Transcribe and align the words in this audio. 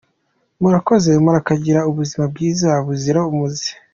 Murakoze, 0.61 1.11
murakagira 1.23 1.81
ubuzima 1.89 2.23
bwiza 2.31 2.69
buzira 2.85 3.19
umuze!. 3.31 3.69